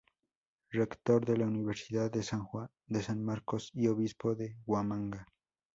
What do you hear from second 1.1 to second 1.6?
de la